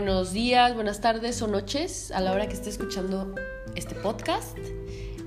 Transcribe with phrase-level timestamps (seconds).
[0.00, 3.34] buenos días, buenas tardes o noches a la hora que esté escuchando
[3.74, 4.56] este podcast.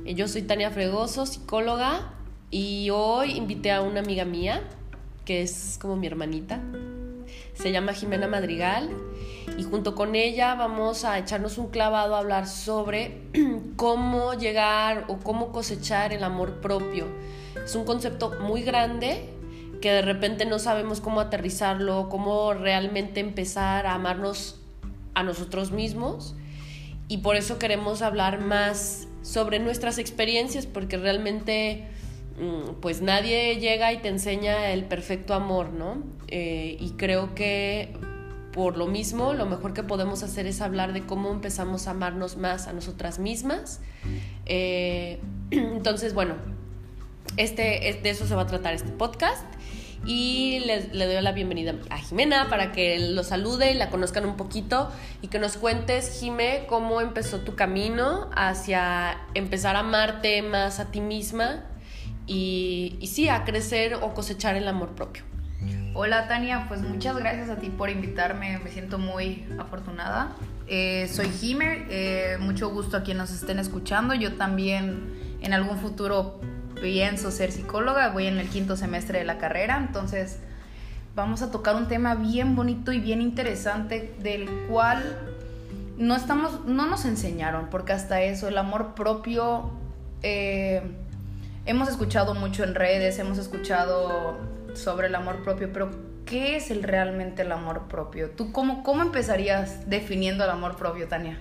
[0.06, 2.14] Eh, yo soy Tania Fregoso, psicóloga,
[2.52, 4.64] y hoy invité a una amiga mía,
[5.26, 6.62] que es como mi hermanita.
[7.54, 8.90] Se llama Jimena Madrigal
[9.58, 13.24] y junto con ella vamos a echarnos un clavado a hablar sobre
[13.76, 17.08] cómo llegar o cómo cosechar el amor propio.
[17.62, 19.34] Es un concepto muy grande
[19.82, 24.61] que de repente no sabemos cómo aterrizarlo, cómo realmente empezar a amarnos
[25.14, 26.36] a nosotros mismos
[27.08, 31.86] y por eso queremos hablar más sobre nuestras experiencias porque realmente
[32.40, 36.04] mm, pues nadie llega y te enseña el perfecto amor, ¿no?
[36.30, 37.94] Eh, y creo que
[38.54, 42.38] por lo mismo lo mejor que podemos hacer es hablar de cómo empezamos a amarnos
[42.38, 43.82] más a nosotras mismas.
[44.46, 45.20] Eh,
[45.52, 46.36] entonces, bueno,
[47.38, 49.46] este, de eso se va a tratar este podcast
[50.06, 54.36] y le, doy la bienvenida a Jimena para que lo salude y la conozcan un
[54.36, 60.80] poquito y que nos cuentes, Jime, cómo empezó tu camino hacia empezar a amarte más
[60.80, 61.66] a ti misma
[62.26, 65.24] y, sí, a crecer o cosechar el amor propio.
[65.94, 70.36] Hola Tania, pues muchas gracias a ti por invitarme, me siento muy afortunada.
[70.68, 74.14] Eh, soy Jime, eh, mucho gusto a quienes nos estén escuchando.
[74.14, 76.40] Yo también en algún futuro
[76.82, 80.40] pienso ser psicóloga, voy en el quinto semestre de la carrera, entonces
[81.16, 85.04] vamos a tocar un tema bien bonito y bien interesante del cual
[85.98, 89.72] no estamos, no nos enseñaron, porque hasta eso, el amor propio,
[90.24, 90.82] eh,
[91.66, 94.38] hemos escuchado mucho en redes, hemos escuchado
[94.74, 95.92] sobre el amor propio, pero
[96.26, 98.32] ¿qué es el, realmente el amor propio?
[98.32, 101.38] ¿Tú cómo, cómo empezarías definiendo el amor propio, Tania?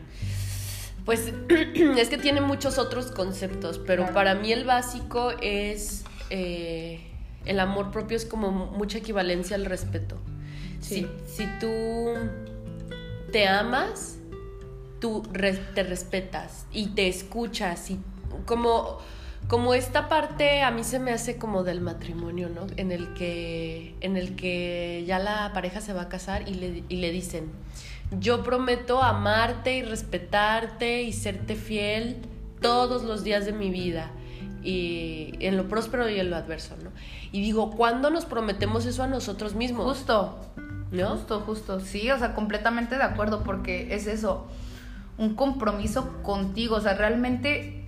[1.05, 1.33] Pues
[1.75, 7.01] es que tiene muchos otros conceptos, pero para mí el básico es eh,
[7.45, 10.17] el amor propio es como mucha equivalencia al respeto.
[10.81, 11.06] Si,
[11.61, 12.15] tú
[13.33, 14.19] te amas,
[14.99, 15.22] tú
[15.75, 18.00] te respetas y te escuchas y
[18.47, 18.99] como
[19.49, 22.67] como esta parte a mí se me hace como del matrimonio, ¿no?
[22.77, 26.84] En el que en el que ya la pareja se va a casar y le,
[26.88, 27.50] y le dicen
[28.19, 32.16] yo prometo amarte y respetarte y serte fiel
[32.60, 34.10] todos los días de mi vida,
[34.62, 36.91] y en lo próspero y en lo adverso, ¿no?
[37.32, 39.87] Y digo, ¿cuándo nos prometemos eso a nosotros mismos?
[39.87, 40.38] Justo,
[40.91, 41.10] ¿no?
[41.10, 44.47] Justo, justo, sí, o sea, completamente de acuerdo, porque es eso,
[45.16, 47.80] un compromiso contigo, o sea, realmente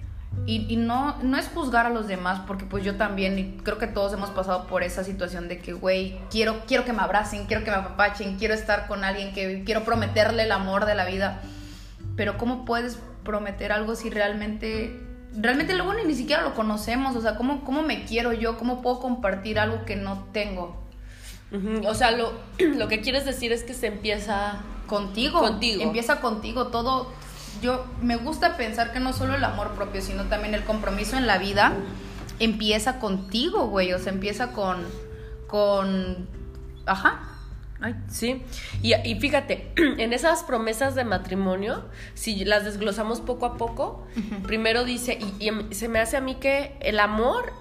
[0.45, 3.87] y, no, no es juzgar a los demás, porque pues yo también, y creo que
[3.87, 7.63] todos hemos pasado por esa situación de que, güey, quiero, quiero que me abracen, quiero
[7.63, 11.43] que me apapachen, quiero estar con alguien, que quiero prometerle el amor de la vida.
[12.17, 15.01] Pero ¿cómo puedes prometer algo si realmente,
[15.33, 17.15] realmente luego ni, ni siquiera lo conocemos?
[17.15, 18.59] O sea, ¿cómo, ¿cómo me quiero yo?
[18.59, 20.83] ¿Cómo puedo compartir algo que no tengo?
[21.87, 25.41] O sea, lo, lo que quieres decir es que se empieza contigo.
[25.41, 25.83] Contigo.
[25.83, 26.67] Empieza contigo.
[26.69, 27.13] Todo,
[27.61, 31.27] yo me gusta pensar que no solo el amor propio, sino también el compromiso en
[31.27, 31.75] la vida
[32.39, 34.85] empieza contigo, güey, o sea, empieza con,
[35.47, 36.29] con,
[36.87, 37.29] ajá.
[37.85, 38.45] Ay, sí,
[38.81, 44.07] y, y, fíjate, en esas promesas de matrimonio, si las desglosamos poco a poco,
[44.47, 47.53] primero dice, y, y, se me hace a mí que el amor,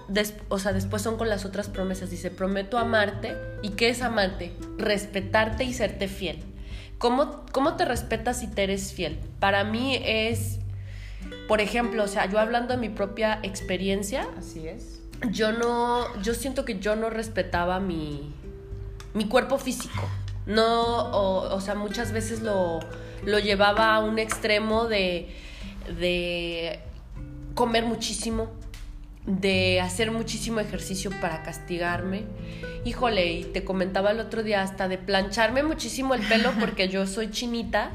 [0.48, 4.52] o sea, después son con las otras promesas, dice, prometo amarte, ¿y qué es amarte?
[4.78, 6.51] Respetarte y serte fiel.
[7.02, 9.18] ¿Cómo, te respetas y te eres fiel?
[9.40, 10.60] Para mí es,
[11.48, 14.28] por ejemplo, o sea, yo hablando de mi propia experiencia.
[14.38, 15.00] Así es.
[15.32, 18.32] Yo no, yo siento que yo no respetaba mi,
[19.14, 20.08] mi cuerpo físico.
[20.46, 21.10] No,
[21.52, 22.78] o, sea, muchas veces lo,
[23.24, 25.34] lo llevaba a un extremo de,
[25.98, 26.78] de
[27.56, 28.52] comer muchísimo,
[29.26, 32.24] de hacer muchísimo ejercicio para castigarme.
[32.84, 37.06] Híjole, y te comentaba el otro día hasta de plancharme muchísimo el pelo porque yo
[37.06, 37.92] soy chinita,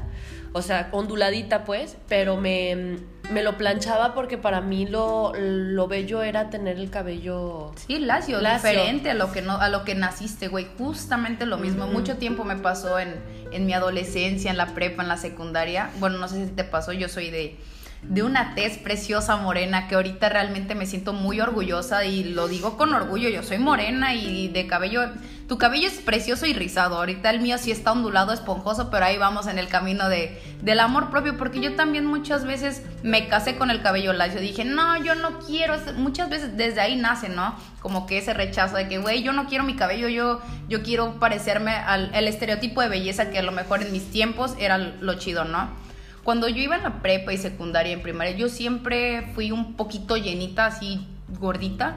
[0.52, 2.96] o sea, onduladita pues, pero me,
[3.30, 8.40] me lo planchaba porque para mí lo, lo bello era tener el cabello sí lacio,
[8.40, 10.66] diferente a lo que no a lo que naciste güey.
[10.78, 11.86] Justamente lo mismo.
[11.86, 13.14] Mucho tiempo me pasó en,
[13.52, 15.90] en mi adolescencia en la prepa en la secundaria.
[15.98, 17.58] Bueno no sé si te pasó yo soy de
[18.02, 22.76] de una tez preciosa morena que ahorita realmente me siento muy orgullosa y lo digo
[22.76, 25.02] con orgullo, yo soy morena y de cabello,
[25.48, 29.18] tu cabello es precioso y rizado, ahorita el mío sí está ondulado, esponjoso, pero ahí
[29.18, 33.56] vamos en el camino de, del amor propio, porque yo también muchas veces me casé
[33.56, 37.56] con el cabello lacio, dije, no, yo no quiero, muchas veces desde ahí nace, ¿no?
[37.80, 41.18] Como que ese rechazo de que, güey, yo no quiero mi cabello, yo, yo quiero
[41.18, 45.14] parecerme al el estereotipo de belleza que a lo mejor en mis tiempos era lo
[45.14, 45.87] chido, ¿no?
[46.28, 50.18] Cuando yo iba en la prepa y secundaria en primaria, yo siempre fui un poquito
[50.18, 51.08] llenita, así
[51.40, 51.96] gordita.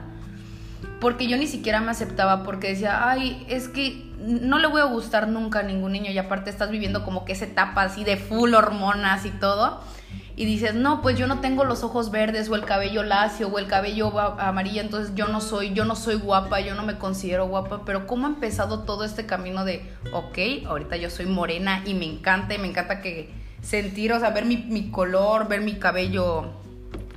[1.02, 4.84] porque yo ni siquiera me aceptaba porque decía, ay, es que no le voy a
[4.84, 8.16] gustar nunca a ningún niño y aparte estás viviendo como que esa etapa así de
[8.16, 9.82] full hormonas y todo.
[10.34, 13.58] Y dices, no, pues yo no tengo los ojos verdes o el cabello lacio o
[13.58, 17.48] el cabello amarillo, entonces yo no soy, yo no soy guapa, yo no me considero
[17.48, 21.92] guapa, pero cómo ha empezado todo este camino de, ok, ahorita yo soy morena y
[21.92, 25.74] me encanta y me encanta que sentir, o sea, ver mi, mi color, ver mi
[25.74, 26.62] cabello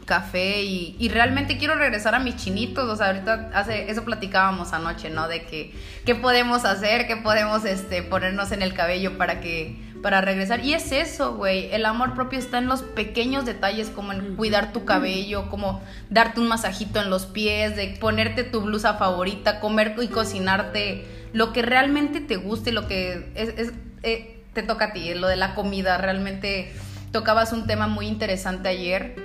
[0.05, 5.09] café y, realmente quiero regresar a mis chinitos, o sea, ahorita hace, eso platicábamos anoche,
[5.09, 5.27] ¿no?
[5.27, 5.73] De que,
[6.05, 10.63] qué podemos hacer, qué podemos este, ponernos en el cabello para que, para regresar.
[10.63, 14.71] Y es eso, güey, el amor propio está en los pequeños detalles, como en cuidar
[14.71, 19.95] tu cabello, como darte un masajito en los pies, de ponerte tu blusa favorita, comer
[20.01, 25.13] y cocinarte lo que realmente te guste, lo que es, eh, te toca a ti,
[25.13, 26.73] lo de la comida, realmente
[27.11, 29.15] tocabas un tema muy interesante ayer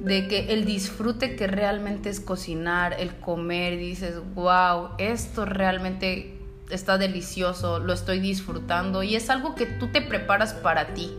[0.00, 6.34] de que el disfrute que realmente es cocinar, el comer, dices, wow, esto realmente
[6.70, 11.12] está delicioso, lo estoy disfrutando y es algo que tú te preparas para ti,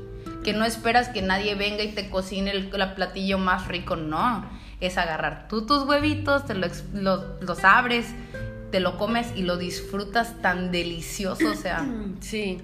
[0.44, 4.50] que no esperas que nadie venga y te cocine el platillo más rico, no,
[4.80, 8.07] es agarrar tú tus huevitos, te los abres,
[8.71, 11.86] te lo comes y lo disfrutas tan delicioso, o sea.
[12.19, 12.60] Sí,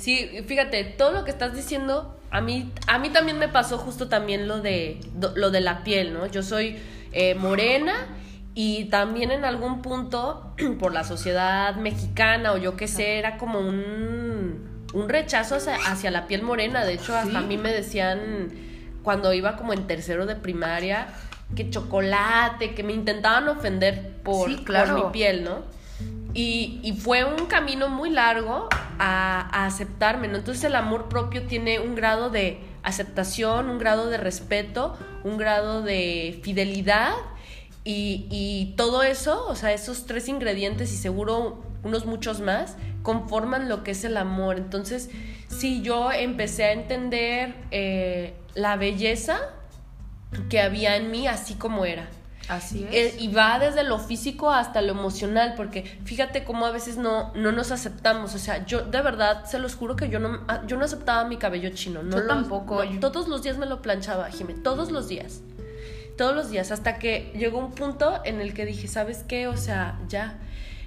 [0.00, 4.08] sí, fíjate, todo lo que estás diciendo a mí, a mí también me pasó justo
[4.08, 5.00] también lo de,
[5.34, 6.26] lo de la piel, ¿no?
[6.26, 6.78] Yo soy
[7.12, 8.06] eh, morena
[8.54, 13.58] y también en algún punto, por la sociedad mexicana o yo qué sé, era como
[13.58, 16.84] un, un rechazo hacia, la piel morena.
[16.84, 18.50] De hecho, hasta a mí me decían
[19.02, 21.08] cuando iba como en tercero de primaria
[21.56, 25.64] que chocolate, que me intentaban ofender por, por mi piel, ¿no?
[26.32, 28.68] Y, fue un camino muy largo
[28.98, 30.38] a, aceptarme, ¿no?
[30.38, 35.82] Entonces el amor propio tiene un grado de aceptación, un grado de respeto, un grado
[35.82, 37.12] de fidelidad
[37.84, 43.82] y, todo eso, o sea, esos tres ingredientes y seguro unos muchos más, conforman lo
[43.82, 44.58] que es el amor.
[44.58, 45.10] Entonces,
[45.48, 49.38] sí, yo empecé a entender eh, la belleza
[50.48, 52.08] que había en mí así como era.
[52.50, 53.20] Así es.
[53.20, 57.52] Y va desde lo físico hasta lo emocional, porque fíjate cómo a veces no, no
[57.52, 58.34] nos aceptamos.
[58.34, 61.28] O sea, yo de verdad se los juro que yo no, ah, yo no aceptaba
[61.28, 62.02] mi cabello chino.
[62.02, 62.82] No yo tampoco.
[63.00, 65.42] todos los días me lo planchaba, Jimé, todos los días.
[66.18, 69.46] Todos los días, hasta que llegó un punto en el que dije, ¿sabes qué?
[69.46, 70.36] O sea, ya.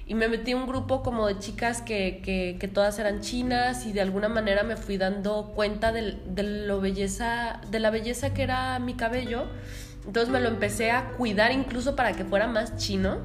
[0.05, 3.85] Y me metí en un grupo como de chicas que, que, que, todas eran chinas
[3.85, 8.33] y de alguna manera me fui dando cuenta de, de, lo belleza, de la belleza
[8.33, 9.47] que era mi cabello
[10.05, 13.19] entonces me lo empecé a cuidar incluso para que fuera más chino.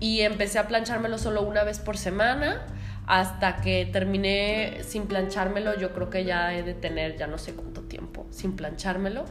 [0.00, 2.66] Y empecé a planchármelo solo una vez por semana
[3.06, 5.76] hasta que terminé sin planchármelo.
[5.76, 9.24] Yo creo que ya he de tener ya no sé cuánto tiempo sin planchármelo.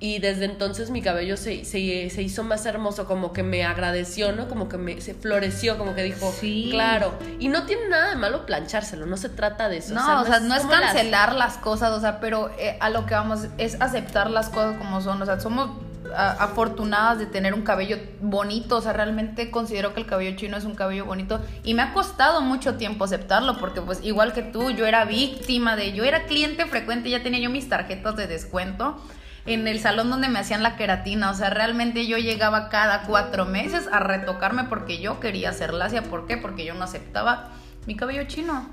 [0.00, 4.48] Y desde entonces mi cabello se, se, hizo más hermoso, como que me agradeció, ¿no?
[4.48, 6.68] Como que me, se floreció, como que dijo, sí.
[6.70, 7.14] claro.
[7.38, 9.94] Y no tiene nada de malo planchárselo, no se trata de eso.
[9.94, 11.56] No, o sea, no, es, cancelar las...
[11.56, 15.22] cosas, o sea, pero eh, a lo que vamos es aceptar las cosas como son.
[15.22, 15.70] O sea, somos
[16.16, 20.64] afortunadas de tener un cabello bonito, o sea, realmente considero que el cabello chino es
[20.64, 24.70] un cabello bonito y me ha costado mucho tiempo aceptarlo porque pues igual que tú,
[24.70, 29.00] yo era víctima de, yo era cliente frecuente, ya tenía yo mis tarjetas de descuento
[29.46, 31.30] en el salón donde me hacían la queratina.
[31.30, 36.02] O sea, realmente yo llegaba cada cuatro meses a retocarme porque yo quería hacer lacia.
[36.02, 36.36] ¿Por qué?
[36.36, 37.50] Porque yo no aceptaba
[37.86, 38.68] mi cabello chino.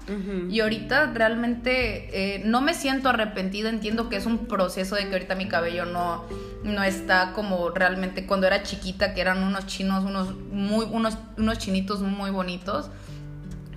[0.50, 3.70] Y ahorita realmente eh, no me siento arrepentida.
[3.70, 6.26] Entiendo que es un proceso de que ahorita mi cabello no,
[6.64, 11.58] no está como realmente cuando era chiquita, que eran unos chinos, unos, muy, unos, unos
[11.58, 12.90] chinitos muy bonitos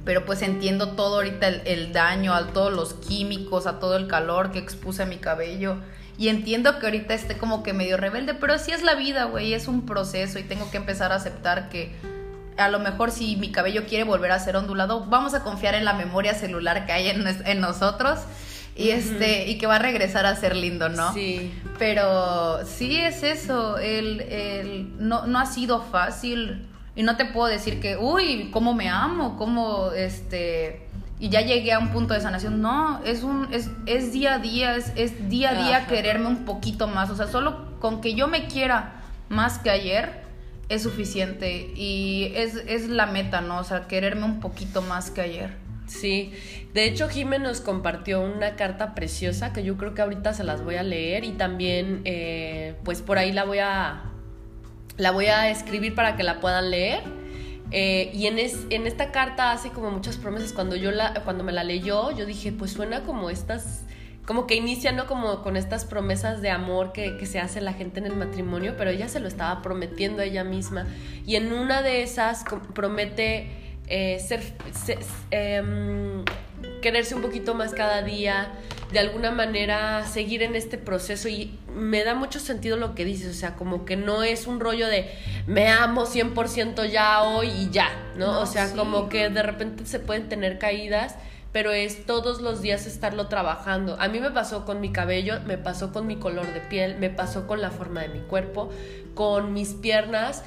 [0.04, 4.06] pero pues entiendo todo ahorita el, el, daño, a todos los químicos, a todo el
[4.06, 5.78] calor que expuse a mi cabello.
[6.16, 9.54] Y entiendo que ahorita esté como que medio rebelde, pero así es la vida, güey,
[9.54, 11.96] es un proceso y tengo que empezar a aceptar que
[12.56, 15.84] a lo mejor si mi cabello quiere volver a ser ondulado, vamos a confiar en
[15.84, 18.20] la memoria celular que hay en, en nosotros
[18.76, 21.12] y este y que va a regresar a ser lindo, ¿no?
[21.12, 21.52] Sí.
[21.78, 27.48] Pero sí es eso, el, el no, no ha sido fácil y no te puedo
[27.48, 30.88] decir que, uy, cómo me amo, cómo este
[31.20, 32.60] y ya llegué a un punto de sanación.
[32.60, 36.44] No, es un es, es día a día, es, es día a día quererme un
[36.44, 37.10] poquito más.
[37.10, 38.94] O sea, solo con que yo me quiera
[39.28, 40.23] más que ayer
[40.68, 41.72] es suficiente.
[41.74, 43.58] Y es, es la meta, ¿no?
[43.58, 45.64] O sea, quererme un poquito más que ayer.
[45.86, 46.32] Sí,
[46.72, 50.64] de hecho Jimé nos compartió una carta preciosa que yo creo que ahorita se las
[50.64, 54.04] voy a leer y también eh, pues por ahí la voy a
[54.96, 57.02] la voy a escribir para que la puedan leer
[57.70, 60.52] eh, y en, en esta carta hace como muchas promesas.
[60.52, 63.82] Cuando, yo la, cuando me la leyó, yo dije, pues suena como estas
[64.26, 65.06] como que inicia, ¿no?
[65.06, 68.74] Como con estas promesas de amor que, que, se hace la gente en el matrimonio,
[68.78, 70.86] pero ella se lo estaba prometiendo a ella misma.
[71.26, 74.42] Y en una de esas promete eh, ser,
[75.30, 76.24] em,
[76.80, 78.52] quererse un poquito más cada día,
[78.92, 83.36] de alguna manera seguir en este proceso y me da mucho sentido lo que dices,
[83.36, 85.10] o sea, como que no es un rollo de
[85.46, 88.40] me amo 100% ya hoy y ya, ¿no?
[88.40, 91.16] o sea, como que de repente se pueden tener caídas
[91.54, 93.96] pero es todos los días estarlo trabajando.
[94.00, 97.10] A mí me pasó con mi cabello, me pasó con mi color de piel, me
[97.10, 98.70] pasó con la forma de mi cuerpo,
[99.14, 100.42] con mis piernas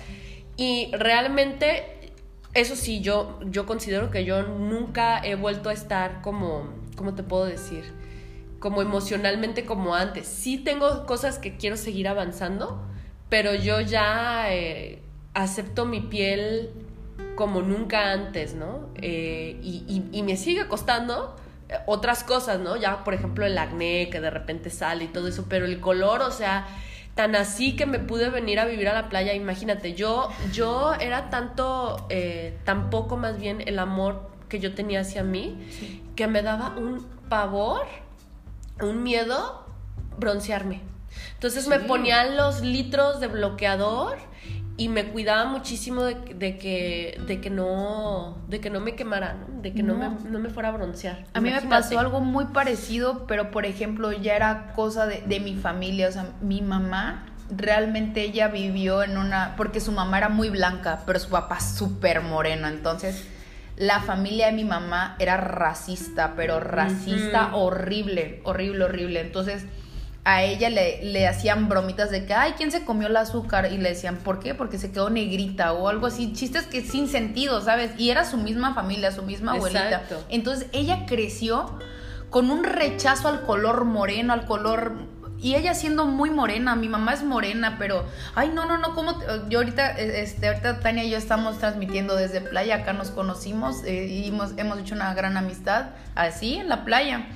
[0.58, 2.12] y realmente
[2.54, 7.24] eso sí yo yo considero que yo nunca he vuelto a estar como cómo te
[7.24, 7.86] puedo decir
[8.60, 10.28] como emocionalmente como antes.
[10.28, 12.82] Sí tengo cosas que quiero seguir avanzando,
[13.30, 15.02] pero yo ya eh,
[15.34, 16.72] acepto mi piel
[17.36, 18.90] como nunca antes, ¿no?
[18.96, 21.36] Eh, y, me sigue costando
[21.70, 22.76] eh, otras cosas, ¿no?
[22.76, 26.22] Ya, por ejemplo, el acné que de repente sale y todo eso, pero el color,
[26.22, 26.68] o sea,
[27.16, 31.30] tan así que me pude venir a vivir a la playa, imagínate, yo, yo era
[31.30, 35.58] tanto, eh, tan poco más bien el amor que yo tenía hacia mí,
[36.16, 37.86] que me daba un pavor,
[38.82, 39.66] un miedo
[40.18, 40.82] broncearme.
[41.34, 44.18] Entonces me ponían los litros de bloqueador
[44.78, 46.16] y me cuidaba muchísimo de,
[46.58, 50.50] que, de, que, no, de que no me quemara, de que no, me, no me,
[50.50, 51.26] fuera a broncear.
[51.34, 55.40] A mí me pasó algo muy parecido, pero por ejemplo ya era cosa de, de
[55.40, 60.30] mi familia, o sea, mi mamá realmente ella vivió en una, porque su mamá era
[60.30, 63.28] muy blanca, pero su papá súper moreno, entonces
[63.78, 69.66] la familia de mi mamá era racista, pero racista horrible, horrible, horrible, entonces
[70.28, 73.72] a ella le, le, hacían bromitas de que, ay, ¿quién se comió el azúcar?
[73.72, 74.54] Y le decían, ¿por qué?
[74.54, 76.34] Porque se quedó negrita o algo así.
[76.34, 77.92] Chistes que sin sentido, ¿sabes?
[77.98, 80.04] Y era su misma familia, su misma abuelita.
[80.28, 81.80] Entonces ella creció
[82.30, 84.96] con un rechazo al color moreno, al color...
[85.40, 88.04] Y ella siendo muy morena, mi mamá es morena, pero,
[88.36, 89.20] ay, no, no, no, ¿cómo?
[89.50, 94.08] Yo ahorita, este, ahorita Tania y yo estamos transmitiendo desde playa, acá nos conocimos eh,
[94.08, 97.28] y hemos, hemos hecho una gran amistad así en la playa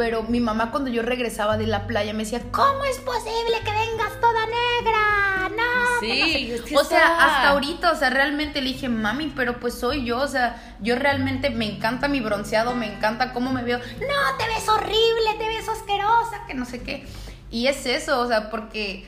[0.00, 3.70] pero mi mamá cuando yo regresaba de la playa me decía, ¿cómo es posible que
[3.70, 5.50] vengas toda negra?
[5.50, 6.00] No.
[6.00, 10.20] Sí, o sea, hasta ahorita, o sea, realmente le dije, mami, pero pues soy yo,
[10.20, 13.78] o sea, yo realmente me encanta mi bronceado, me encanta cómo me veo.
[13.78, 17.06] No, te ves horrible, te ves asquerosa, que no sé qué.
[17.50, 19.06] Y es eso, o sea, porque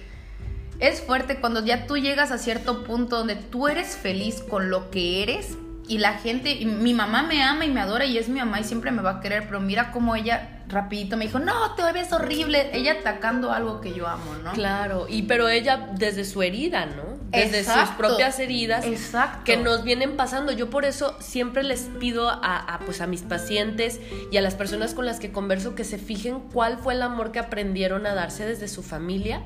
[0.79, 4.91] es fuerte cuando ya tú llegas a cierto punto donde tú eres feliz con lo
[4.91, 5.57] que eres
[5.89, 8.65] y la gente, mi mamá me ama y me adora y es mi mamá y
[8.65, 12.13] siempre me va a querer, pero mira cómo ella rapidito me dijo, no, te ves
[12.13, 14.53] horrible, ella atacando algo que yo amo, ¿no?
[14.53, 17.21] Claro, y pero ella desde su herida, ¿no?
[17.31, 19.45] Desde sus propias heridas Exacto.
[19.45, 20.53] que nos vienen pasando.
[20.53, 24.01] Yo por eso siempre les pido a, pues a mis pacientes
[24.31, 27.33] y a las personas con las que converso que se fijen cuál fue el amor
[27.33, 29.43] que aprendieron a darse desde su familia.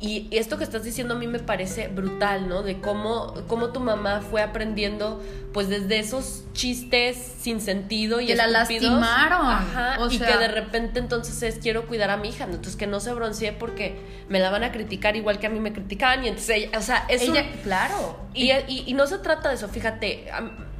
[0.00, 2.62] Y esto que estás diciendo a mí me parece brutal, ¿no?
[2.62, 5.20] De cómo, cómo tu mamá fue aprendiendo,
[5.52, 9.44] pues desde esos chistes sin sentido y que la lastimaron.
[9.44, 13.00] Ajá, y que de repente entonces es quiero cuidar a mi hija, entonces que no
[13.00, 16.28] se broncee porque me la van a criticar igual que a mí me criticaban y
[16.28, 18.20] entonces ella, o sea, es ella, claro.
[18.34, 20.26] Y, y, no se trata de eso, fíjate,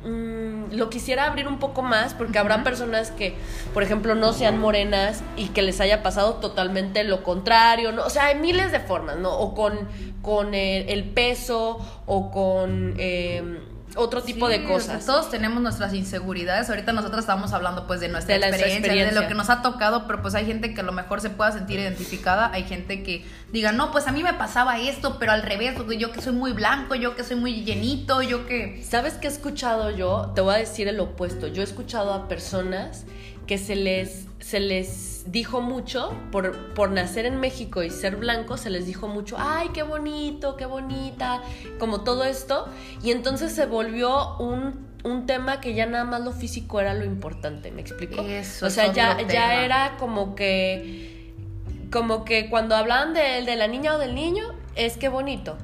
[0.09, 3.37] mm, lo quisiera abrir un poco más porque habrá personas que,
[3.75, 8.05] por ejemplo, no sean morenas y que les haya pasado totalmente lo contrario, ¿no?
[8.05, 9.33] O sea, hay miles de formas, ¿no?
[9.33, 9.89] O con,
[10.23, 12.95] con el, peso o con...
[12.99, 13.61] Eh,
[13.99, 15.05] otro tipo de cosas.
[15.05, 16.71] todos tenemos nuestras inseguridades.
[16.71, 20.23] Ahorita nosotros estamos hablando pues de nuestra experiencia, de lo que nos ha tocado, pero
[20.23, 22.51] pues hay gente que a lo mejor se pueda sentir identificada.
[22.53, 26.13] Hay gente que diga, no, pues a mí me pasaba esto, pero al revés, yo
[26.13, 28.83] que soy muy blanco, yo que soy muy llenito, yo que...
[28.89, 30.33] ¿Sabes qué he escuchado yo?
[30.35, 31.49] Te voy a decir el opuesto.
[31.49, 33.05] Yo he escuchado a personas
[33.49, 38.59] que se les, se les dijo mucho, por, por nacer en México y ser blanco,
[38.59, 41.43] se les dijo mucho, ay, qué bonito, qué bonita,
[41.79, 42.69] como todo esto,
[43.03, 47.07] y entonces se volvió un, un tema que ya nada más lo físico era lo
[47.07, 48.21] importante, ¿me explico?
[48.21, 51.33] Eso o sea, ya, ya era como que,
[51.91, 54.45] como que cuando hablaban de, de la niña o del niño,
[54.77, 55.57] es que bonito,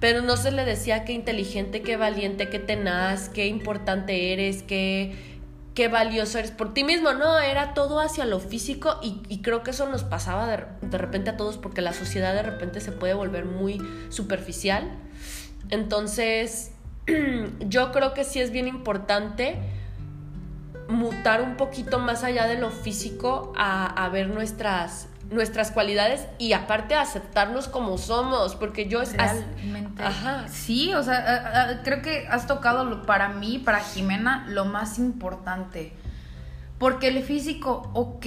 [0.00, 5.31] pero no se le decía qué inteligente, qué valiente, qué tenaz, qué importante eres, qué
[5.74, 9.70] qué valioso eres por ti mismo, no, era todo hacia lo físico y, creo que
[9.70, 13.14] eso nos pasaba de, de, repente a todos porque la sociedad de repente se puede
[13.14, 14.90] volver muy superficial.
[15.70, 16.72] Entonces,
[17.60, 19.56] yo creo que sí es bien importante
[20.88, 26.52] mutar un poquito más allá de lo físico a, a ver nuestras nuestras cualidades y
[26.52, 30.02] aparte aceptarnos como somos, porque yo es realmente.
[30.02, 30.46] Ajá.
[30.48, 35.92] Sí, o sea, creo que has tocado para mí, para Jimena, lo más importante.
[36.78, 38.26] Porque el físico, ok,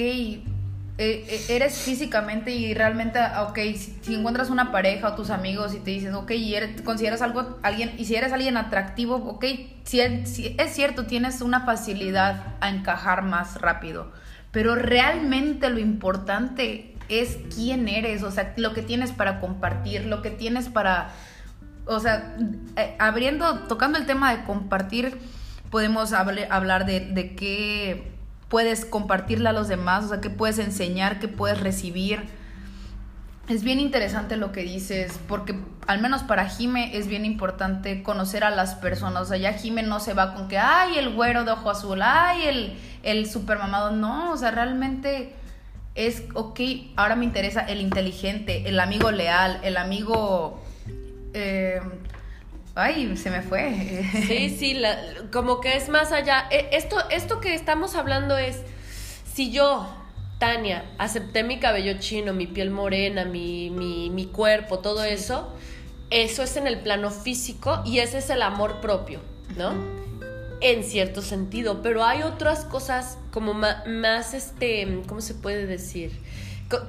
[0.98, 3.60] eh, eh, eres físicamente y realmente, ok,
[4.02, 7.60] si, encuentras una pareja o tus amigos y te dicen, ok, y eres, consideras algo,
[7.64, 9.44] alguien, y si eres alguien atractivo, ok,
[9.84, 14.14] si es cierto, tienes una facilidad a encajar más rápido,
[14.52, 20.22] pero realmente lo importante es quién eres, o sea, lo que tienes para compartir, lo
[20.22, 21.10] que tienes para,
[21.86, 22.36] o sea,
[22.78, 25.18] eh, abriendo, tocando el tema de compartir,
[25.70, 28.12] podemos hablar de, qué
[28.50, 32.24] puedes compartirle a los demás, o sea, qué puedes enseñar, qué puedes recibir.
[33.48, 38.44] Es bien interesante lo que dices, porque al menos para Jime es bien importante conocer
[38.44, 39.24] a las personas.
[39.24, 42.02] O sea, ya Jime no se va con que, ay, el güero de ojo azul,
[42.02, 43.92] ay, el, el super mamado.
[43.92, 45.36] No, o sea, realmente
[45.96, 46.60] es, ok,
[46.98, 50.62] ahora me interesa el inteligente, el amigo leal, el amigo...
[51.34, 51.80] Eh,
[52.76, 54.04] ay, se me fue.
[54.28, 54.82] Sí, sí,
[55.32, 56.48] como que es más allá.
[56.52, 58.62] E, esto, esto que estamos hablando es,
[59.34, 59.88] si yo,
[60.38, 65.54] Tania, acepté mi cabello chino, mi piel morena, mi, mi, mi cuerpo, todo eso,
[66.10, 69.22] eso es en el plano físico y ese es el amor propio,
[69.58, 69.74] ¿no?
[70.62, 76.12] En cierto sentido, pero hay otras cosas como más, este, ¿cómo se puede decir?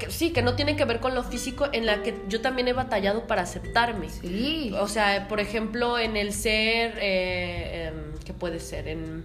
[0.08, 2.72] sí, que no tiene que ver con lo físico, en la que yo también he
[2.72, 4.08] batallado para aceptarme.
[4.08, 4.72] Sí.
[4.80, 8.88] O sea, por ejemplo, en el ser, eh, em, ¿qué puede ser?
[8.88, 9.24] En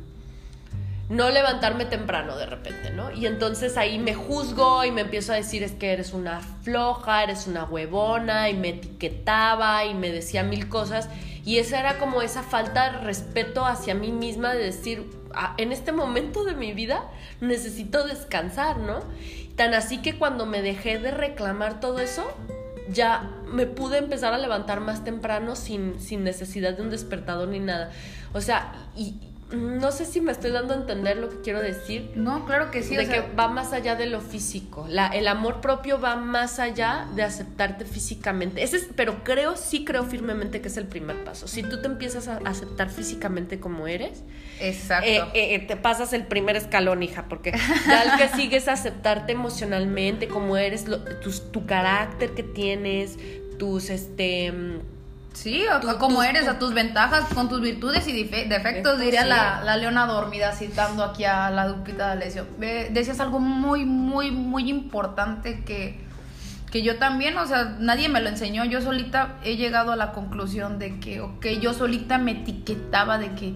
[1.12, 3.12] no levantarme temprano de repente, ¿no?
[3.12, 7.24] Y entonces ahí me juzgo y me empiezo a decir es que eres una floja,
[7.24, 11.10] eres una huevona y me etiquetaba y me decía mil cosas
[11.44, 15.74] y esa era como esa falta de respeto hacia mí misma de decir, ah, en
[15.74, 17.04] este momento de mi vida
[17.42, 19.00] necesito descansar, ¿no?
[19.58, 22.26] Tan así que cuando me dejé de reclamar todo eso,
[22.90, 27.60] ya me pude empezar a levantar más temprano sin, sin necesidad de un despertador ni
[27.60, 27.92] nada.
[28.32, 32.12] O sea, y, no sé si me estoy dando a entender lo que quiero decir.
[32.16, 32.96] No, claro que sí.
[32.96, 34.86] De que va más allá de lo físico.
[34.90, 38.64] La, el amor propio va más allá de aceptarte físicamente.
[38.64, 41.48] Ese es, pero creo, sí creo firmemente que es el primer paso.
[41.48, 44.24] Si tú te empiezas a aceptar físicamente como eres,
[44.60, 45.10] Exacto.
[45.10, 47.52] Eh, eh, te pasas el primer escalón, hija, porque
[47.88, 50.86] ya el que sigues aceptarte emocionalmente como eres,
[51.52, 53.18] tu carácter que tienes,
[53.58, 54.54] tus este
[55.34, 59.78] Sí, o como eres, a tus ventajas, con tus virtudes y defectos, diría la, la,
[59.78, 62.46] leona dormida citando aquí a la Dupita de Alessio.
[62.60, 66.00] decías algo muy, muy, muy importante que,
[66.70, 70.12] que yo también, o sea, nadie me lo enseñó, yo solita he llegado a la
[70.12, 73.54] conclusión de que, ok, yo solita me etiquetaba de que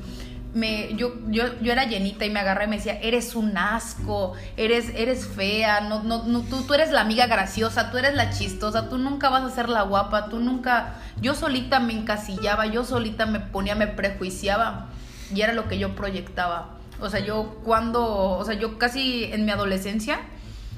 [0.55, 4.33] me, yo, yo, yo era llenita y me agarré y me decía, eres un asco,
[4.55, 8.29] eres, eres fea, no, no, no, tú, tú eres la amiga graciosa, tú eres la
[8.29, 10.95] chistosa, tú nunca vas a ser la guapa, tú nunca...
[11.21, 14.87] Yo solita me encasillaba, yo solita me ponía, me prejuiciaba
[15.33, 16.69] y era lo que yo proyectaba.
[17.01, 20.21] O sea, yo cuando, o sea, yo casi en mi adolescencia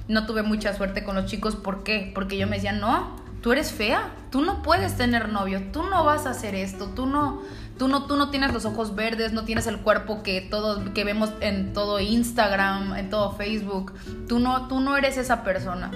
[0.07, 2.11] no tuve mucha suerte con los chicos, ¿por qué?
[2.15, 3.15] Porque yo me decía, no,
[3.47, 7.05] tú eres fea, tú no puedes tener novio, tú no vas a hacer esto, tú
[7.05, 7.43] no
[7.77, 11.05] Tú no, tú no tienes los ojos verdes, no tienes el cuerpo que todos que
[11.05, 13.93] vemos en todo Instagram, en todo Facebook.
[14.27, 15.91] Tú no, tú no eres esa persona.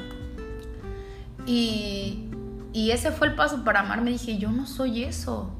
[1.45, 2.29] Y,
[2.71, 4.11] y ese fue el paso para amarme.
[4.11, 5.51] Dije, yo no soy eso.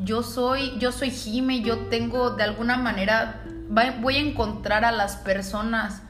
[0.00, 3.44] Yo soy, yo soy Jime, yo tengo de alguna manera,
[4.00, 6.02] voy a encontrar a las personas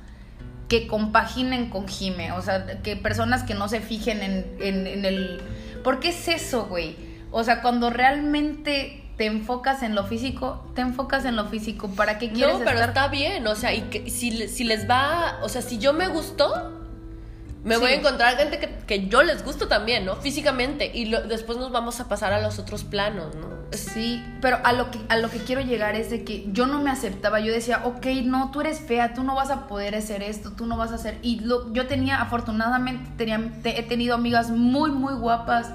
[0.68, 2.33] que compaginen con Jime.
[2.33, 5.40] O sea, que personas que no se fijen en, en, en el...
[5.83, 6.96] ¿Por qué es eso, güey?
[7.31, 11.88] O sea, cuando realmente te enfocas en lo físico, te enfocas en lo físico.
[11.88, 15.40] ¿Para qué quieres No, pero está bien, o sea, y que, si, si les va,
[15.42, 16.78] o sea, si yo me gustó,
[17.64, 20.16] me voy a encontrar gente que, que, yo les gusto también, ¿no?
[20.16, 20.90] Físicamente.
[20.94, 23.49] Y después nos vamos a pasar a los otros planos, ¿no?
[23.73, 26.81] Sí, pero a lo, que, a lo que quiero llegar es de que yo no
[26.81, 27.40] me aceptaba.
[27.40, 30.66] Yo decía, ok, no, tú eres fea, tú no vas a poder hacer esto, tú
[30.66, 31.18] no vas a hacer...
[31.23, 35.73] Y lo, yo tenía, afortunadamente, tenía, he tenido amigas muy, muy guapas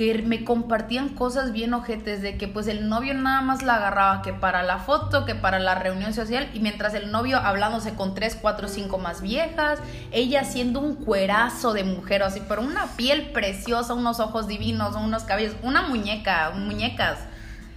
[0.00, 4.22] que me compartían cosas bien ojetes de que pues el novio nada más la agarraba
[4.22, 8.14] que para la foto, que para la reunión social y mientras el novio hablándose con
[8.14, 9.78] tres, cuatro, cinco más viejas,
[10.10, 15.24] ella siendo un cuerazo de mujer, así, pero una piel preciosa, unos ojos divinos, unos
[15.24, 17.18] cabellos, una muñeca, muñecas.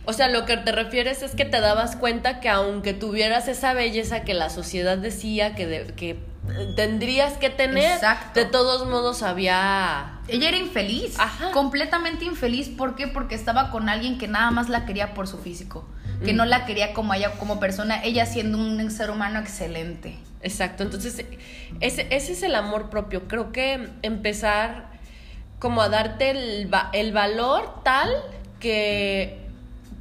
[0.06, 3.74] O sea, lo que te refieres es que te dabas cuenta que aunque tuvieras esa
[3.74, 6.24] belleza que la sociedad decía que, que
[6.78, 8.00] tendrías que tener,
[8.34, 10.13] de todos modos había...
[10.28, 11.18] Ella era infeliz,
[11.54, 12.70] completamente infeliz.
[12.70, 13.08] ¿Por qué?
[13.08, 15.86] Porque estaba con alguien que nada más la quería por su físico,
[16.24, 16.38] que mm.
[16.38, 20.18] no la quería como ella como persona, ella siendo un ser humano excelente.
[20.42, 21.26] Exacto, entonces
[21.80, 23.28] ese, ese es el amor propio.
[23.28, 24.92] Creo que empezar
[25.60, 28.10] como a darte el, el valor tal
[28.60, 29.40] que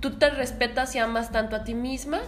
[0.01, 2.21] tú te respetas y amas tanto a ti misma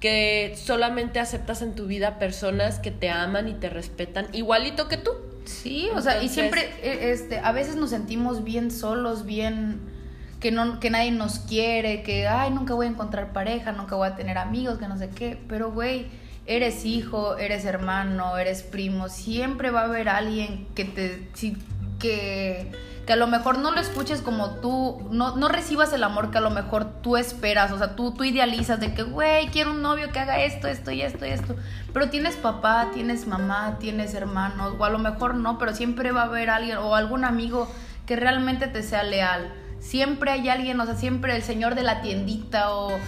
[0.00, 4.96] que solamente aceptas en tu vida personas que te aman y te respetan igualito que
[4.96, 5.10] tú.
[5.44, 9.80] Sí, o sea, y siempre, e, este, a veces nos sentimos bien solos, bien
[10.40, 14.08] que no que nadie nos quiere, que ay, nunca voy a encontrar pareja, nunca voy
[14.08, 16.06] a tener amigos, que no sé qué, pero güey,
[16.46, 21.28] eres hijo, eres hermano, eres primo, siempre va a haber alguien que te
[21.98, 22.72] que
[23.06, 26.38] que a lo mejor no lo escuches como tú, no, no recibas el amor que
[26.38, 29.82] a lo mejor tú esperas, o sea, tú, tú idealizas de que, güey, quiero un
[29.82, 31.56] novio que haga esto, esto y esto y esto,
[31.92, 36.22] pero tienes papá, tienes mamá, tienes hermanos, o a lo mejor no, pero siempre va
[36.22, 37.68] a haber alguien o algún amigo
[38.06, 39.52] que realmente te sea leal.
[39.80, 42.98] Siempre hay alguien, o sea, siempre el señor de la tiendita o...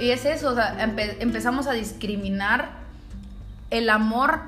[0.00, 0.82] Y es eso, o sea,
[1.20, 2.70] empezamos a discriminar
[3.70, 4.40] el amor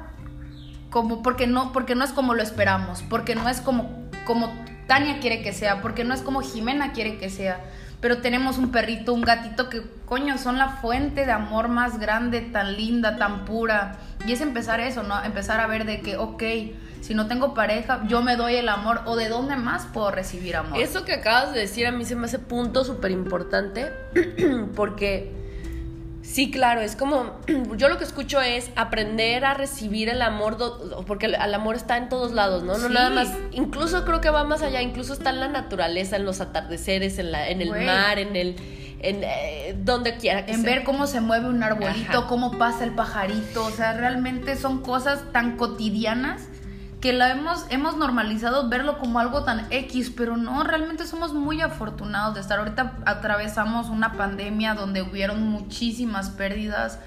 [0.91, 3.91] como porque no porque no es como lo esperamos, porque no es como
[4.27, 4.53] como
[4.87, 7.61] Tania quiere que sea, porque no es como Jimena quiere que sea.
[8.01, 12.43] Pero tenemos un perrito, un gatito que, coño, son la fuente de amor más grande,
[12.43, 13.97] tan linda, tan pura.
[14.27, 15.23] Y es empezar eso, ¿no?
[15.25, 16.43] Empezar a ver de que, ok,
[17.01, 19.01] si no tengo pareja, yo me doy el amor.
[19.07, 20.79] ¿O de dónde más puedo recibir amor?
[20.79, 23.91] Eso que acabas de decir a mí se me hace punto súper importante,
[24.77, 25.44] porque
[26.25, 27.39] Sí, claro, es como,
[27.77, 30.57] yo lo que escucho es aprender a recibir el amor,
[31.07, 32.79] porque el, amor está en todos lados, ¿no?
[32.79, 36.25] No nada más, incluso creo que va más allá, incluso está en la naturaleza, en
[36.25, 38.57] los atardeceres, en, la, en el mar, en el,
[39.01, 42.93] en eh, donde quiera que En ver cómo se mueve un arbolito, cómo pasa el
[42.93, 46.49] pajarito, o sea, realmente son cosas tan cotidianas
[47.05, 51.61] que la hemos, hemos normalizado verlo como algo tan X, pero no, realmente somos muy
[51.61, 52.59] afortunados de estar.
[52.59, 56.99] Ahorita atravesamos una pandemia donde hubieron muchísimas pérdidas.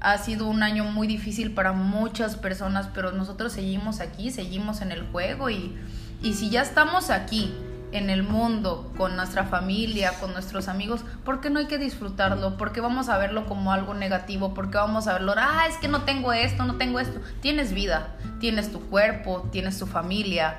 [0.00, 4.90] Ha sido un año muy difícil para muchas personas, pero nosotros seguimos aquí, seguimos en
[4.90, 5.76] el juego y,
[6.22, 7.52] y si ya estamos aquí,
[7.92, 12.56] en el mundo, con nuestra familia, con nuestros amigos, ¿por qué no hay que disfrutarlo?
[12.56, 14.54] ¿Por qué vamos a verlo como algo negativo?
[14.54, 17.20] ¿Por qué vamos a verlo, ah, es que no tengo esto, no tengo esto?
[17.40, 20.56] Tienes vida, tienes tu cuerpo, tienes tu familia.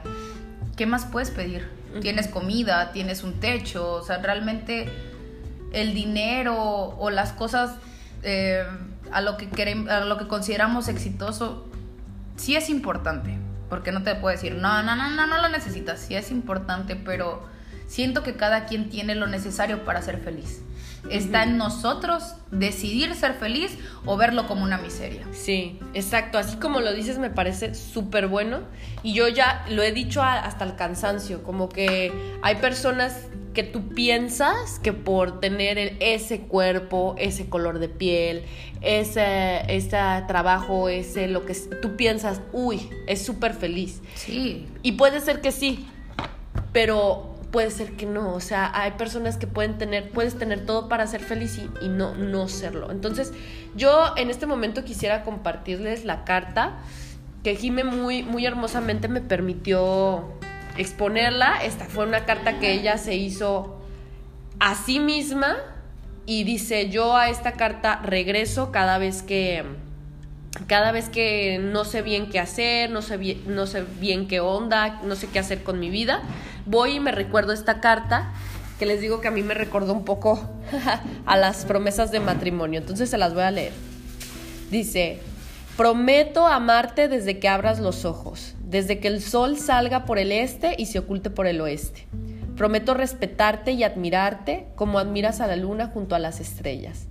[0.77, 1.67] ¿Qué más puedes pedir?
[2.01, 4.89] Tienes comida, tienes un techo, o sea, realmente
[5.73, 7.75] el dinero o las cosas
[8.23, 8.63] eh,
[9.11, 11.67] a, lo que queremos, a lo que consideramos exitoso
[12.35, 13.37] sí es importante
[13.73, 16.95] porque no te puedo decir, no, no, no, no, no lo necesitas, sí es importante,
[16.95, 17.41] pero
[17.87, 20.61] siento que cada quien tiene lo necesario para ser feliz.
[21.09, 25.27] Está en nosotros decidir ser feliz o verlo como una miseria.
[25.33, 26.37] Sí, exacto.
[26.37, 28.61] Así como lo dices, me parece súper bueno.
[29.03, 33.89] Y yo ya lo he dicho hasta el cansancio, como que hay personas que tú
[33.89, 38.45] piensas que por tener ese cuerpo, ese color de piel,
[38.81, 44.01] ese, ese trabajo, ese lo que tú piensas, uy, es súper feliz.
[44.15, 44.67] Sí.
[44.81, 45.85] Y puede ser que sí,
[46.71, 48.33] pero puede ser que no.
[48.33, 52.15] O sea, hay personas que pueden tener, puedes tener todo para ser feliz y, no,
[52.15, 52.91] no serlo.
[52.91, 53.31] Entonces,
[53.75, 56.79] yo en este momento quisiera compartirles la carta
[57.43, 60.33] que Jime muy, muy hermosamente me permitió
[60.77, 61.63] exponerla.
[61.63, 63.79] Esta fue una carta que ella se hizo
[64.59, 65.57] a sí misma
[66.25, 69.63] y dice, yo a esta carta regreso cada vez que
[70.67, 74.39] cada vez que no sé bien qué hacer, no sé bien, no sé bien qué
[74.39, 76.21] onda, no sé qué hacer con mi vida,
[76.65, 78.33] voy y me recuerdo esta carta
[78.79, 80.39] que les digo que a mí me recordó un poco
[81.25, 82.79] a las promesas de matrimonio.
[82.79, 83.73] Entonces se las voy a leer.
[84.71, 85.19] Dice,
[85.77, 90.75] prometo amarte desde que abras los ojos, desde que el sol salga por el este
[90.77, 92.07] y se oculte por el oeste.
[92.57, 97.07] Prometo respetarte y admirarte como admiras a la luna junto a las estrellas.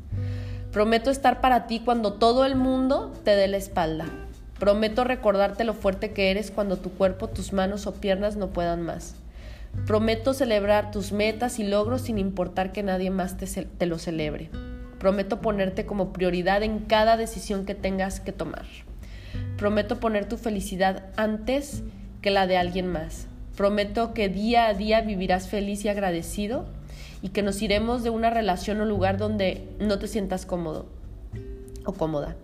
[0.73, 4.07] Prometo estar para ti cuando todo el mundo te dé la espalda.
[4.59, 8.83] Prometo recordarte lo fuerte que eres cuando tu cuerpo, tus manos o piernas no puedan
[8.83, 9.17] más.
[9.87, 14.49] Prometo celebrar tus metas y logros sin importar que nadie más te, lo celebre.
[14.99, 18.65] Prometo ponerte como prioridad en cada decisión que tengas que tomar.
[19.57, 21.83] Prometo poner tu felicidad antes
[22.21, 23.27] que la de alguien más.
[23.57, 26.67] Prometo que día a día vivirás feliz y agradecido
[27.21, 30.87] y que nos iremos de una relación o lugar donde no te sientas cómodo
[31.85, 32.37] o cómoda.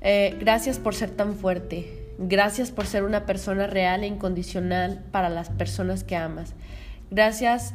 [0.00, 1.97] Eh, gracias por ser tan fuerte.
[2.18, 6.54] Gracias por ser una persona real e incondicional para las personas que amas.
[7.10, 7.74] Gracias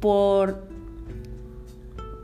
[0.00, 0.66] por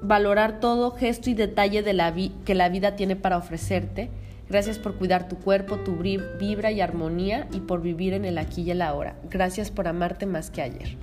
[0.02, 2.12] valorar todo gesto y detalle de la
[2.44, 4.10] que la vida tiene para ofrecerte
[4.52, 8.60] Gracias por cuidar tu cuerpo, tu vibra y armonía y por vivir en el aquí
[8.60, 9.16] y el ahora.
[9.30, 10.96] Gracias por amarte más que ayer.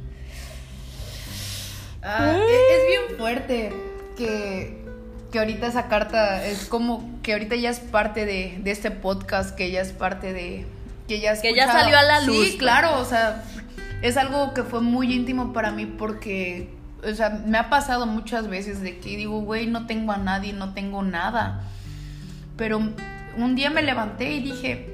[2.04, 3.74] Ah, e-, es bien fuerte
[4.16, 4.86] que,
[5.32, 9.72] que ahorita esa carta es como que ahorita ya es parte de, este podcast, que
[9.72, 10.66] ya es parte de...
[11.08, 12.48] Que ya, que ya salió a la luz.
[12.48, 13.44] Sí, claro, o sea,
[14.02, 16.70] es algo que fue muy íntimo para mí porque,
[17.04, 20.54] o sea, me ha pasado muchas veces de que digo, güey, no tengo a nadie,
[20.54, 21.64] no tengo nada.
[22.58, 22.80] Pero
[23.38, 24.88] un día me levanté y dije,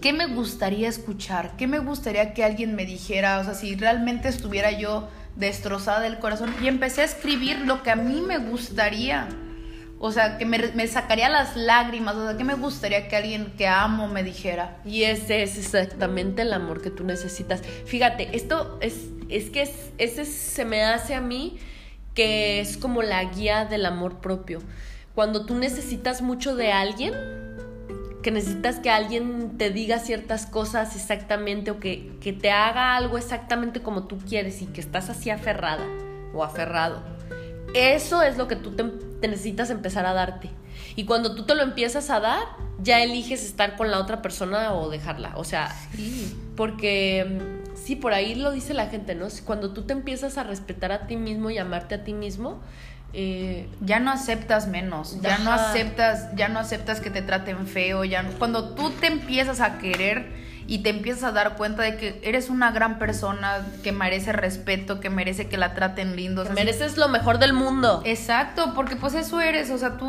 [0.00, 1.56] ¿qué me gustaría escuchar?
[1.56, 3.38] ¿Qué me gustaría que alguien me dijera?
[3.38, 7.90] O sea, si realmente estuviera yo destrozada del corazón y empecé a escribir lo que
[7.90, 9.28] a mí me gustaría.
[10.02, 13.68] O sea, que me, sacaría las lágrimas, o sea, que me gustaría que alguien que
[13.68, 14.78] amo me dijera.
[14.82, 17.60] Y ese es exactamente el amor que tú necesitas.
[17.84, 21.58] Fíjate, esto es, es que ese se me hace a mí
[22.14, 24.60] que es como la guía del amor propio.
[25.14, 27.12] Cuando tú necesitas mucho de alguien,
[28.22, 33.18] que necesitas que alguien te diga ciertas cosas exactamente o que, que te haga algo
[33.18, 35.86] exactamente como tú quieres y que estás así aferrada
[36.32, 37.19] o aferrado.
[37.74, 38.84] Eso es lo que tú te,
[39.28, 40.50] necesitas empezar a darte.
[40.96, 42.42] Y cuando tú te lo empiezas a dar,
[42.82, 45.32] ya eliges estar con la otra persona o dejarla.
[45.36, 45.74] O sea,
[46.56, 47.38] porque
[47.74, 49.28] sí, por ahí lo dice la gente, ¿no?
[49.44, 52.60] Cuando tú te empiezas a respetar a ti mismo y amarte a ti mismo,
[53.12, 58.04] eh, ya no aceptas menos, ya no aceptas, ya no aceptas que te traten feo,
[58.04, 62.20] ya cuando tú te empiezas a querer y te empiezas a dar cuenta de que
[62.22, 67.08] eres una gran persona que merece respeto, que merece que la traten lindo, mereces lo
[67.08, 68.02] mejor del mundo.
[68.04, 70.06] Exacto, porque pues eso eres, o sea, tú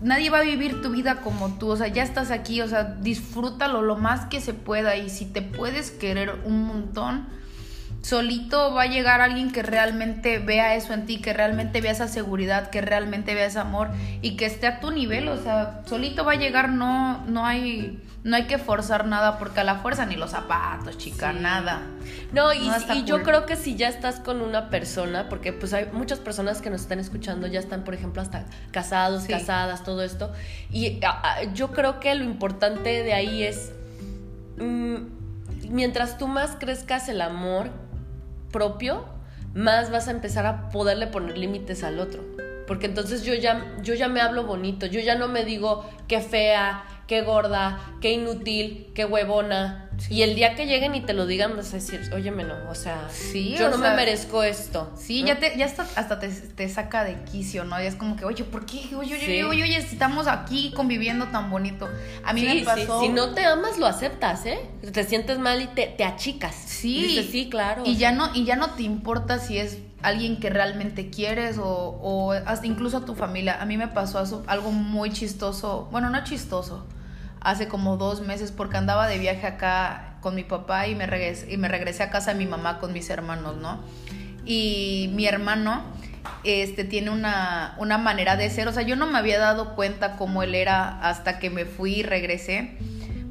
[0.00, 2.84] nadie va a vivir tu vida como tú, o sea, ya estás aquí, o sea,
[2.84, 7.28] disfrútalo lo más que se pueda y si te puedes querer un montón,
[8.00, 12.08] solito va a llegar alguien que realmente vea eso en ti, que realmente vea esa
[12.08, 13.90] seguridad, que realmente vea ese amor
[14.22, 18.02] y que esté a tu nivel, o sea, solito va a llegar, no, no hay,
[18.22, 21.82] no hay que forzar nada porque a la fuerza ni los zapatos, chica, nada.
[22.32, 25.86] No, y, y yo creo que si ya estás con una persona, porque pues hay
[25.92, 30.32] muchas personas que nos están escuchando, ya están, por ejemplo, hasta casados, casadas, todo esto,
[30.70, 31.00] y
[31.54, 33.72] yo creo que lo importante de ahí es...
[34.58, 34.96] Mm,
[35.70, 37.70] mientras tú más crezcas el amor,
[38.50, 39.04] propio,
[39.54, 42.24] más vas a empezar a poderle poner límites al otro.
[42.66, 46.20] Porque entonces yo ya, yo ya me hablo bonito, yo ya no me digo qué
[46.20, 49.90] fea, qué gorda, qué inútil, qué huevona.
[50.08, 53.08] Y el día que lleguen y te lo digan, vas a decir, óyemelo, o sea,
[53.34, 54.92] yo no me merezco esto.
[54.96, 57.76] Sí, ya, te, ya hasta, hasta te, saca de quicio, ¿no?
[57.80, 58.94] Ya es como que, oye, ¿por qué?
[58.94, 61.88] Oye, oye, oye, oye, estamos aquí conviviendo tan bonito.
[62.24, 63.00] A mí me pasó.
[63.00, 64.60] Si no te amas, lo aceptas, ¿eh?
[64.92, 66.54] Te sientes mal y te, te achicas.
[66.54, 67.28] Sí.
[67.28, 67.82] sí, claro.
[67.84, 71.66] Y ya, no, y ya no te importa si es alguien que realmente quieres o,
[71.66, 73.60] o hasta incluso a tu familia.
[73.60, 76.86] A mí me pasó algo muy chistoso, bueno, no chistoso
[77.40, 81.52] hace como dos meses porque andaba de viaje acá con mi papá y me regresé,
[81.52, 83.80] y me regresé a casa de mi mamá con mis hermanos, ¿no?
[84.44, 85.82] Y mi hermano
[86.44, 90.16] este, tiene una, una manera de ser, o sea, yo no me había dado cuenta
[90.16, 92.76] cómo él era hasta que me fui y regresé.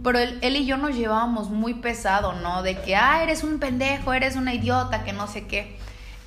[0.03, 2.63] Pero él, él, y yo nos llevábamos muy pesado, ¿no?
[2.63, 5.77] De que, ah, eres un pendejo, eres una idiota, que no sé qué.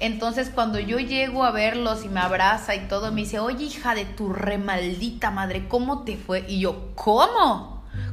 [0.03, 3.95] Entonces cuando yo llego a verlos y me abraza y todo, me dice, oye hija
[3.95, 6.45] de tu remaldita madre, ¿cómo te fue?
[6.49, 7.72] Y yo, ¿cómo?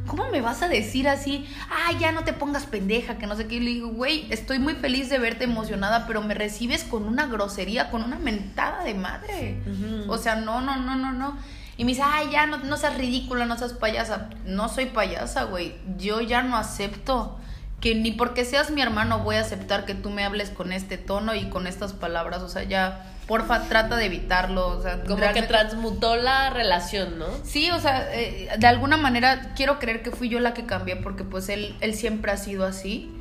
[0.10, 1.48] ¿Cómo me vas a decir así?
[1.69, 3.56] Ah, ya no te pongas pendeja, que no sé qué.
[3.56, 7.28] Y le digo, güey, estoy muy feliz de verte emocionada, pero me recibes con una
[7.28, 9.62] grosería, con una mentada de madre.
[10.08, 11.38] O sea, no, no, no, no, no.
[11.78, 14.32] Y me dice, ay, ya no, no seas ridícula, no seas payasa.
[14.45, 15.76] No soy payasa, güey.
[15.98, 17.39] Yo ya no acepto
[17.80, 20.98] que ni porque seas mi hermano voy a aceptar que tú me hables con este
[20.98, 25.32] tono y con estas palabras, o sea, ya porfa trata de evitarlo, o sea, como
[25.32, 27.28] que transmutó la relación, ¿no?
[27.44, 30.98] Sí, o sea, eh, de alguna manera quiero creer que fui yo la que cambié
[30.98, 33.15] porque pues él él siempre ha sido así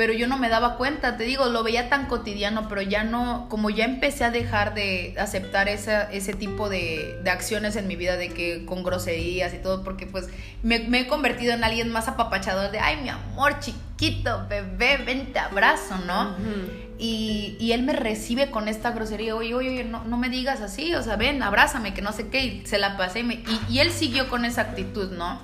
[0.00, 3.48] pero yo no me daba cuenta, te digo, lo veía tan cotidiano, pero ya no,
[3.50, 7.96] como ya empecé a dejar de aceptar esa, ese tipo de, de acciones en mi
[7.96, 10.28] vida, de que con groserías y todo, porque pues
[10.62, 15.38] me, he convertido en alguien más apapachador de, ay, mi amor chiquito, bebé, ven, te
[15.38, 16.34] abrazo, ¿no?
[17.00, 20.94] Y, él me recibe con esta grosería, oye, oye, oye, no, no, me digas así,
[20.94, 23.90] o sea, ven, abrázame, que no sé qué, y se la pasé, y, y él
[23.90, 25.40] siguió con esa actitud, ¿no?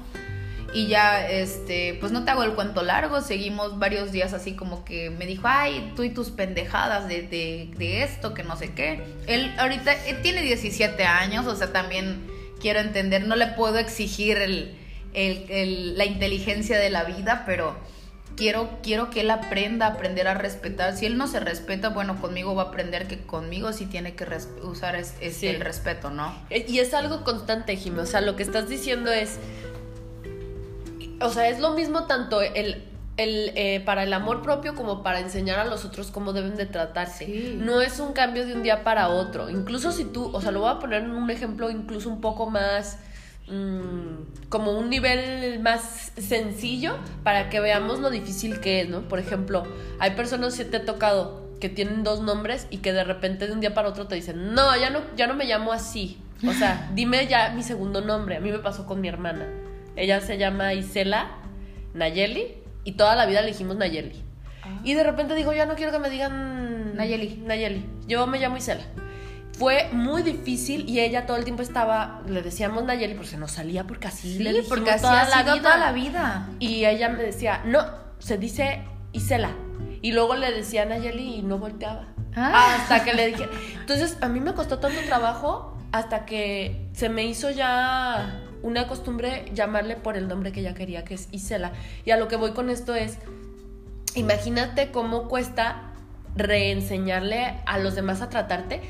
[0.77, 4.85] Y ya, este, pues no te hago el cuento largo, seguimos varios días así como
[4.85, 9.03] que me dijo, ay, tú y tus pendejadas de, de, esto, que no sé qué.
[9.27, 12.27] Él ahorita tiene 17 años, o sea, también
[12.61, 14.77] quiero entender, no le puedo exigir el,
[15.15, 17.77] el, la inteligencia de la vida, pero
[18.37, 20.97] quiero, quiero que él aprenda a aprender a respetar.
[20.97, 24.27] Si él no se respeta, bueno, conmigo va a aprender que conmigo sí tiene que
[24.63, 26.35] usar es, el respeto, ¿no?
[26.51, 28.01] Y es algo constante, Jimmy.
[28.01, 29.39] O sea, lo que estás diciendo es
[31.21, 32.85] o sea, es lo mismo tanto el,
[33.17, 36.67] el, eh, para el amor propio como para enseñar a los otros cómo deben de
[36.67, 37.55] tratarse.
[37.57, 39.49] No es un cambio de un día para otro.
[39.49, 42.51] Incluso si tú, o sea, lo voy a poner en un ejemplo incluso un poco
[42.51, 42.99] más,
[43.49, 49.03] mm, como un nivel más sencillo para que veamos lo difícil que es, ¿no?
[49.03, 49.65] Por ejemplo,
[49.99, 53.53] hay personas que te ha tocado que tienen dos nombres y que de repente de
[53.53, 56.19] un día para otro te dicen, no, ya no, ya no me llamo así.
[56.47, 58.37] O sea, dime ya mi segundo nombre.
[58.37, 59.47] A mí me pasó con mi hermana.
[59.97, 61.31] Ella se llama Isela.
[61.95, 62.55] Nayeli
[62.85, 64.23] y toda la vida le dijimos Nayeli.
[64.63, 64.81] Ah.
[64.85, 67.43] Y de repente dijo, ya no quiero que me digan Nayeli.
[67.45, 67.85] Nayeli.
[68.07, 68.85] Yo me llamo Isela.
[69.59, 73.53] Fue muy difícil y ella todo el tiempo estaba, le decíamos Nayeli porque se nos
[73.53, 75.63] salía porque así le dijimos porque toda, la vida.
[75.63, 76.49] toda la vida.
[76.59, 77.87] Y ella me decía, no,
[78.19, 79.51] se dice Isela.
[80.03, 82.07] Y luego le decía Nayeli y no volteaba.
[82.35, 82.77] Ah.
[82.77, 83.49] Hasta que le dije.
[83.81, 89.47] Entonces, a mí me costó tanto trabajo hasta que se me hizo ya una costumbre
[89.55, 91.73] llamarle por el nombre que ella quería, que es Isela.
[92.05, 93.17] Y a lo que voy con esto es,
[94.15, 95.95] imagínate cómo cuesta
[96.37, 98.83] reenseñarle a los demás a tratarte,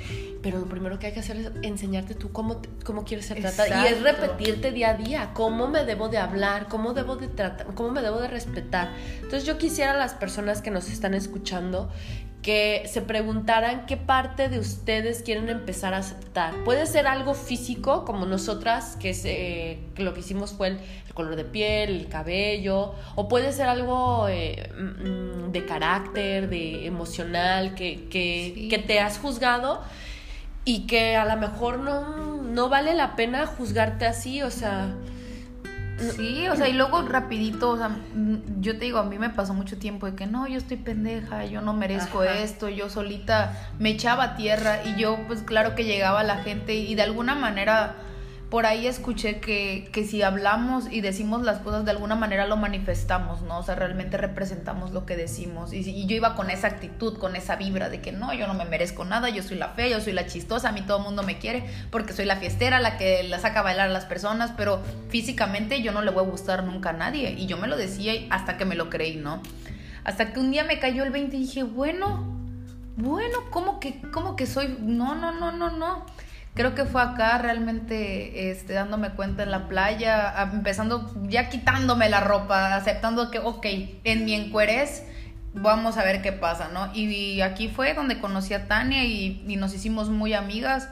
[0.43, 3.83] pero lo primero que hay que hacer es enseñarte tú cómo, cómo quieres ser tratada.
[3.83, 7.67] Y es repetirte día a día, cómo me debo de hablar, cómo debo de tratar,
[7.75, 8.91] cómo me debo de respetar.
[9.17, 11.91] Entonces yo quisiera a las personas que nos están escuchando
[12.47, 16.55] que se preguntaran qué parte de ustedes quieren empezar a aceptar.
[16.63, 20.79] Puede ser algo físico, como nosotras, que, se, lo que hicimos fue el,
[21.13, 27.75] color de piel, el cabello, o puede ser algo eh, mm, de carácter, de emocional,
[27.75, 29.83] que, que, te has juzgado
[30.65, 34.95] y que a lo mejor no, no vale la pena juzgarte así, o sea...
[35.99, 39.31] Sí, o sea, y luego rapidito, o sea, mm, yo te digo, a mí me
[39.31, 43.71] pasó mucho tiempo de que no, yo estoy pendeja, yo no merezco esto, yo solita
[43.79, 47.35] me echaba a tierra y yo pues claro que llegaba la gente y de alguna
[47.35, 47.97] manera
[48.51, 52.57] por ahí escuché que, que, si hablamos y decimos las cosas de alguna manera lo
[52.57, 53.59] manifestamos, ¿no?
[53.59, 55.73] O sea, realmente representamos lo que decimos.
[55.73, 58.65] Y, yo iba con esa actitud, con esa vibra de que no, yo no me
[58.65, 61.25] merezco nada, yo soy la fea, yo soy la chistosa, a mí todo el mundo
[61.25, 64.53] me quiere porque soy la fiestera, la que la saca a bailar a las personas,
[64.57, 67.33] pero físicamente yo no le voy a gustar nunca a nadie.
[67.33, 69.43] Y yo me lo decía hasta que me lo creí, ¿no?
[70.05, 72.33] Hasta que un día me cayó el 20 y dije, bueno,
[72.97, 74.77] bueno, ¿cómo que, cómo que soy?
[74.79, 76.07] No, no, no, no, no
[76.57, 82.21] creo que fue acá realmente este, dándome cuenta en la playa, empezando ya quitándome la
[82.21, 83.67] ropa, aceptando que, ok,
[84.03, 85.05] en mi encuerez
[85.53, 86.91] vamos a ver qué pasa, ¿no?
[86.95, 90.89] Y, aquí fue donde conocí a Tania y, y nos hicimos muy amigas.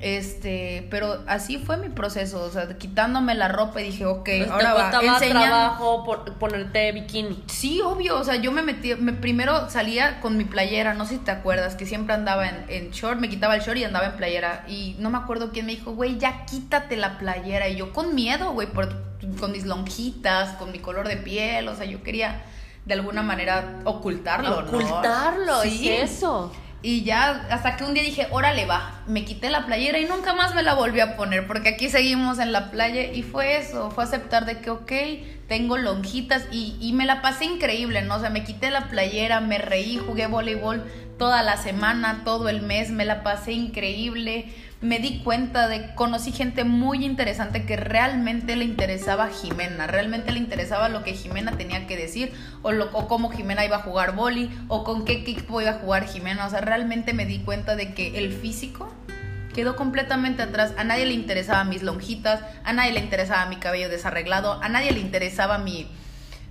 [0.00, 4.50] Este, pero así fue mi proceso, o sea, quitándome la ropa y dije, ok, pues
[4.50, 4.90] ahora va.
[5.18, 7.44] trabajo por ponerte bikini.
[7.48, 11.16] Sí, obvio, o sea, yo me metí, me, primero salía con mi playera, no sé
[11.16, 14.06] si te acuerdas, que siempre andaba en, en short, me quitaba el short y andaba
[14.06, 14.64] en playera.
[14.68, 17.68] Y no me acuerdo quién me dijo, güey, ya quítate la playera.
[17.68, 21.84] Y yo con miedo, güey, con mis lonjitas, con mi color de piel, o sea,
[21.84, 22.42] yo quería
[22.86, 26.50] de alguna manera ocultarlo, Ocultarlo, y eso.
[26.82, 30.32] Y ya hasta que un día dije, órale va, me quité la playera y nunca
[30.32, 33.90] más me la volví a poner porque aquí seguimos en la playa y fue eso,
[33.90, 34.92] fue aceptar de que, ok,
[35.46, 38.16] tengo lonjitas y, y me la pasé increíble, ¿no?
[38.16, 40.82] O sea, me quité la playera, me reí, jugué voleibol
[41.18, 44.46] toda la semana, todo el mes, me la pasé increíble
[44.80, 50.32] me di cuenta de, conocí gente muy interesante que realmente le interesaba a Jimena, realmente
[50.32, 53.82] le interesaba lo que Jimena tenía que decir, o, lo, o cómo Jimena iba a
[53.82, 57.40] jugar boli, o con qué equipo iba a jugar Jimena, o sea, realmente me di
[57.40, 58.90] cuenta de que el físico
[59.54, 63.90] quedó completamente atrás, a nadie le interesaba mis lonjitas, a nadie le interesaba mi cabello
[63.90, 65.88] desarreglado, a nadie le interesaba mi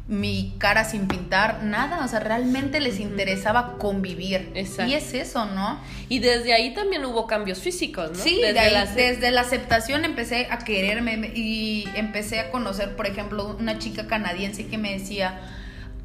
[0.10, 4.52] mi cara sin pintar, nada, o sea, realmente les interesaba convivir.
[4.56, 5.80] Y es eso, ¿no?
[6.10, 8.18] Y desde ahí también hubo cambios físicos, ¿no?
[8.18, 8.86] Sí, desde, la...
[8.88, 14.66] desde la aceptación empecé a quererme y empecé a conocer, por ejemplo, una chica canadiense
[14.66, 15.42] que me decía,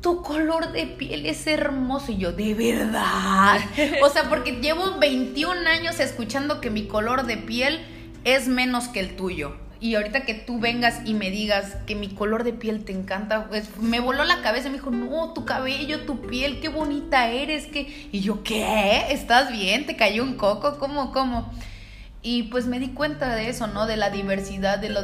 [0.02, 2.12] tu color de piel es hermoso.
[2.12, 3.58] Y yo, de verdad.
[4.02, 7.80] o sea, porque llevo 21 años escuchando que mi color de piel
[8.24, 12.08] es menos que el tuyo y ahorita que tú vengas y me digas que mi
[12.08, 16.06] color de piel te encanta, pues me voló la cabeza me dijo, no, tu cabello,
[16.06, 18.08] tu piel, qué bonita eres, que...
[18.10, 19.04] Y yo, ¿qué?
[19.10, 19.84] ¿Estás bien?
[19.84, 20.78] ¿Te cayó un coco?
[20.78, 21.52] ¿Cómo, cómo?
[22.22, 23.84] Y pues me di cuenta de eso, ¿no?
[23.84, 25.02] De la diversidad, de lo...